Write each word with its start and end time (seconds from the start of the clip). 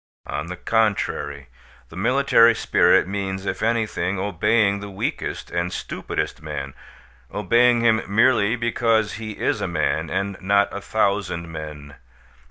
On 0.25 0.47
the 0.47 0.55
contrary, 0.55 1.47
the 1.89 1.95
military 1.95 2.55
spirit 2.55 3.07
means, 3.07 3.45
if 3.45 3.61
anything, 3.61 4.17
obeying 4.17 4.79
the 4.79 4.89
weakest 4.89 5.51
and 5.51 5.71
stupidest 5.71 6.41
man, 6.41 6.73
obeying 7.31 7.81
him 7.81 8.01
merely 8.07 8.55
because 8.55 9.13
he 9.21 9.33
is 9.33 9.61
a 9.61 9.67
man, 9.67 10.09
and 10.09 10.41
not 10.41 10.75
a 10.75 10.81
thousand 10.81 11.51
men. 11.51 11.97